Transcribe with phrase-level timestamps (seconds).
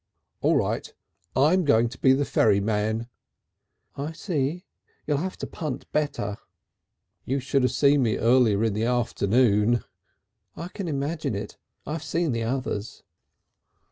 [0.41, 0.91] "All right.
[1.35, 3.05] I'm going to be the ferryman."
[3.95, 4.65] "I see.
[5.05, 6.37] You'll have to punt better."
[7.23, 9.83] "You should have seen me early in the afternoon."
[10.57, 11.59] "I can imagine it....
[11.85, 13.03] I've seen the others."